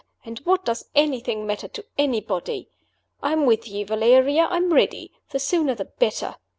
And 0.25 0.39
what 0.45 0.65
does 0.65 0.89
anything 0.95 1.45
matter 1.45 1.67
to 1.67 1.85
anybody? 1.95 2.67
I'm 3.21 3.45
with 3.45 3.67
you, 3.67 3.85
Valeria, 3.85 4.47
I'm 4.49 4.73
ready. 4.73 5.11
The 5.29 5.37
sooner 5.39 5.75
the 5.75 5.85
better. 5.85 6.37